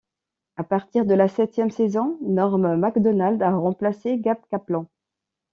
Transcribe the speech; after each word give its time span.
À 0.55 0.63
partir 0.63 1.05
de 1.05 1.13
la 1.13 1.27
septième 1.27 1.69
saison, 1.69 2.17
Norm 2.23 2.75
Macdonald 2.75 3.39
a 3.43 3.55
remplacé 3.55 4.17
Gabe 4.17 4.41
Kaplan. 4.49 4.87